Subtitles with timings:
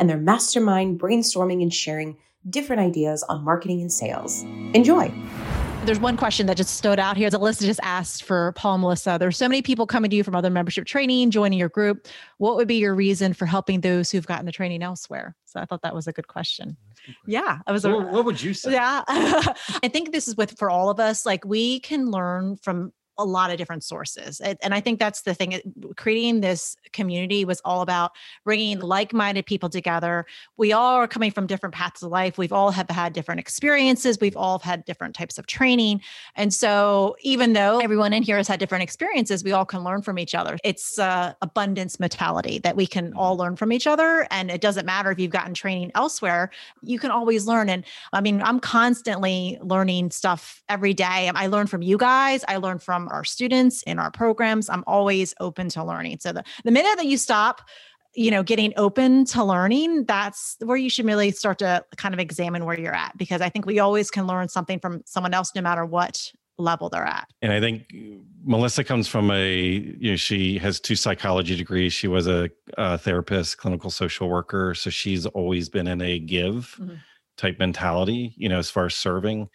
[0.00, 2.16] and their mastermind brainstorming and sharing
[2.48, 4.42] different ideas on marketing and sales.
[4.72, 5.12] Enjoy.
[5.84, 7.30] There's one question that just stood out here.
[7.30, 9.16] The list just asked for Paul and Melissa.
[9.18, 12.06] There's so many people coming to you from other membership training, joining your group.
[12.36, 15.36] What would be your reason for helping those who've gotten the training elsewhere?
[15.46, 16.76] So I thought that was a good question.
[17.26, 17.84] Yeah, I was.
[17.84, 18.72] What, a, what would you say?
[18.72, 21.24] Yeah, I think this is with for all of us.
[21.24, 24.40] Like we can learn from a lot of different sources.
[24.40, 25.60] And I think that's the thing.
[25.96, 28.12] Creating this community was all about
[28.44, 30.26] bringing like minded people together.
[30.56, 32.38] We all are coming from different paths of life.
[32.38, 34.18] We've all have had different experiences.
[34.20, 36.00] We've all had different types of training.
[36.34, 40.02] And so, even though everyone in here has had different experiences, we all can learn
[40.02, 40.56] from each other.
[40.64, 44.26] It's uh, abundance mentality that we can all learn from each other.
[44.30, 46.50] And it doesn't matter if you've gotten training elsewhere,
[46.82, 47.68] you can always learn.
[47.68, 51.30] And I mean, I'm constantly learning stuff every day.
[51.34, 54.68] I learn from you guys, I learn from our students in our programs.
[54.68, 56.18] I'm always open to learning.
[56.20, 57.62] So the, the minute that you stop,
[58.14, 62.20] you know, getting open to learning, that's where you should really start to kind of
[62.20, 65.52] examine where you're at because I think we always can learn something from someone else
[65.54, 67.28] no matter what level they're at.
[67.42, 67.92] And I think
[68.44, 69.56] Melissa comes from a,
[69.98, 71.92] you know, she has two psychology degrees.
[71.92, 74.74] She was a, a therapist, clinical social worker.
[74.74, 76.96] So she's always been in a give mm-hmm.
[77.36, 79.48] type mentality, you know, as far as serving.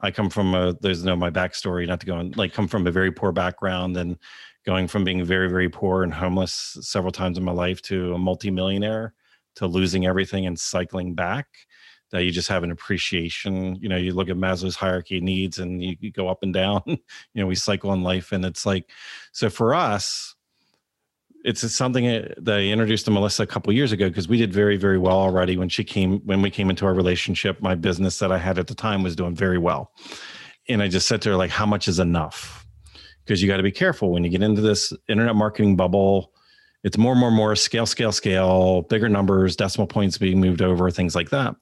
[0.00, 2.86] I come from a there's no my backstory, not to go on like come from
[2.86, 4.16] a very poor background and
[4.66, 8.18] going from being very, very poor and homeless several times in my life to a
[8.18, 9.14] multimillionaire
[9.56, 11.46] to losing everything and cycling back
[12.10, 13.76] that you just have an appreciation.
[13.76, 16.52] You know, you look at Maslow's hierarchy of needs and you, you go up and
[16.52, 16.82] down.
[16.86, 16.98] you
[17.34, 18.90] know, we cycle in life and it's like
[19.32, 20.34] so for us,
[21.44, 24.52] it's something uh, that I introduced to Melissa a couple years ago because we did
[24.52, 27.60] very, very well already when she came when we came into our relationship.
[27.60, 29.92] My business that I had at the time was doing very well,
[30.68, 32.66] and I just said to her like, "How much is enough?"
[33.24, 36.32] Because you got to be careful when you get into this internet marketing bubble.
[36.82, 41.14] It's more, more, more scale, scale, scale, bigger numbers, decimal points being moved over, things
[41.14, 41.54] like that.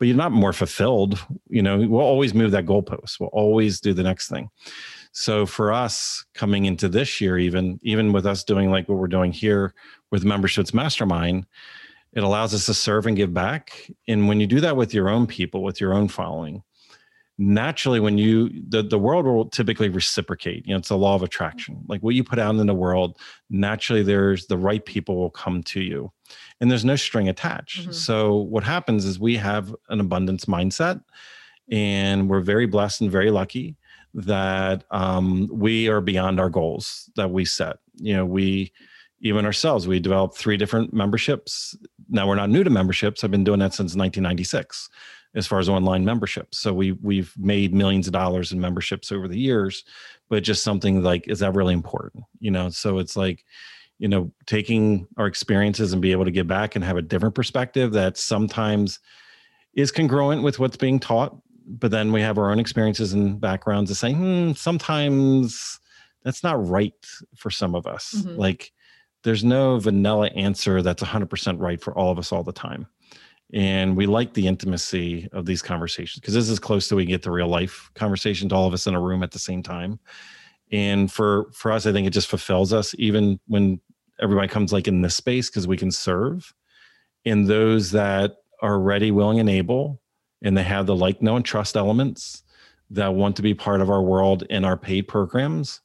[0.00, 1.24] But you're not more fulfilled.
[1.48, 3.20] You know, we'll always move that goalpost.
[3.20, 4.48] We'll always do the next thing.
[5.14, 9.06] So for us coming into this year, even even with us doing like what we're
[9.06, 9.72] doing here
[10.10, 11.46] with memberships mastermind,
[12.14, 13.90] it allows us to serve and give back.
[14.08, 16.64] And when you do that with your own people, with your own following,
[17.38, 20.66] naturally when you the, the world will typically reciprocate.
[20.66, 21.84] You know, it's a law of attraction.
[21.86, 23.16] Like what you put out in the world,
[23.48, 26.10] naturally there's the right people will come to you.
[26.60, 27.82] And there's no string attached.
[27.82, 27.92] Mm-hmm.
[27.92, 31.04] So what happens is we have an abundance mindset
[31.70, 33.76] and we're very blessed and very lucky
[34.14, 37.76] that um, we are beyond our goals that we set.
[37.96, 38.72] You know, we
[39.20, 41.76] even ourselves, we developed three different memberships.
[42.08, 43.24] Now we're not new to memberships.
[43.24, 44.88] I've been doing that since 1996
[45.34, 46.58] as far as online memberships.
[46.58, 49.84] So we we've made millions of dollars in memberships over the years,
[50.28, 52.24] but just something like is that really important?
[52.38, 53.44] You know, so it's like,
[53.98, 57.34] you know, taking our experiences and be able to give back and have a different
[57.34, 59.00] perspective that sometimes
[59.74, 61.36] is congruent with what's being taught
[61.66, 65.80] but then we have our own experiences and backgrounds to say, hmm, sometimes
[66.22, 66.94] that's not right
[67.36, 68.14] for some of us.
[68.16, 68.38] Mm-hmm.
[68.38, 68.72] Like
[69.22, 72.86] there's no vanilla answer that's 100% right for all of us all the time.
[73.52, 77.22] And we like the intimacy of these conversations because this is close to we get
[77.22, 80.00] to real life conversation to all of us in a room at the same time.
[80.72, 83.80] And for for us, I think it just fulfills us even when
[84.20, 86.52] everybody comes like in this space because we can serve.
[87.26, 90.00] And those that are ready, willing, and able
[90.44, 92.44] and they have the like, know, and trust elements
[92.90, 95.80] that want to be part of our world in our paid programs,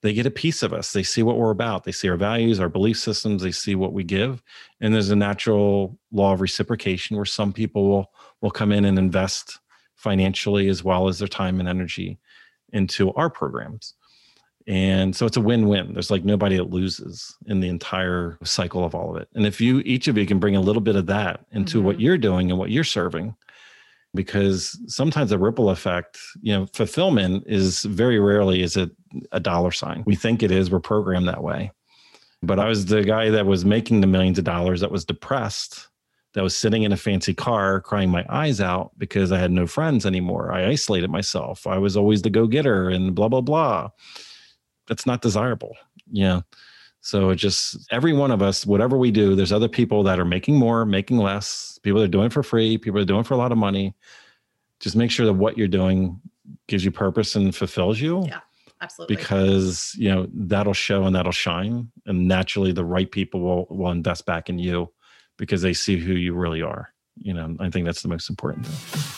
[0.00, 0.92] they get a piece of us.
[0.92, 1.84] They see what we're about.
[1.84, 3.42] They see our values, our belief systems.
[3.42, 4.42] They see what we give,
[4.80, 8.10] and there's a natural law of reciprocation where some people will
[8.40, 9.58] will come in and invest
[9.96, 12.18] financially as well as their time and energy
[12.72, 13.94] into our programs.
[14.68, 15.94] And so it's a win-win.
[15.94, 19.28] There's like nobody that loses in the entire cycle of all of it.
[19.34, 21.86] And if you each of you can bring a little bit of that into mm-hmm.
[21.86, 23.34] what you're doing and what you're serving,
[24.14, 28.90] because sometimes the ripple effect, you know, fulfillment is very rarely is it
[29.32, 30.02] a dollar sign.
[30.06, 31.72] We think it is, we're programmed that way.
[32.42, 35.88] But I was the guy that was making the millions of dollars that was depressed,
[36.34, 39.66] that was sitting in a fancy car crying my eyes out because I had no
[39.66, 40.52] friends anymore.
[40.52, 41.66] I isolated myself.
[41.66, 43.90] I was always the go-getter and blah blah blah.
[44.86, 45.76] That's not desirable.
[46.10, 46.42] Yeah.
[47.08, 50.26] So it just every one of us, whatever we do, there's other people that are
[50.26, 53.20] making more, making less, people that are doing it for free, people that are doing
[53.20, 53.94] it for a lot of money.
[54.78, 56.20] Just make sure that what you're doing
[56.66, 58.26] gives you purpose and fulfills you.
[58.26, 58.40] Yeah,
[58.82, 59.16] absolutely.
[59.16, 63.90] Because you know that'll show and that'll shine, and naturally the right people will will
[63.90, 64.92] invest back in you
[65.38, 66.92] because they see who you really are.
[67.16, 69.17] You know, I think that's the most important thing.